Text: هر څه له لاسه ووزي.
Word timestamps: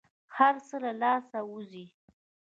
هر 0.35 0.55
څه 0.67 0.75
له 0.83 0.91
لاسه 1.01 1.39
ووزي. 1.43 1.85